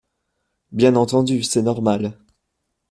Bien 0.71 0.95
entendu, 0.95 1.43
c’est 1.43 1.61
normal. 1.61 2.17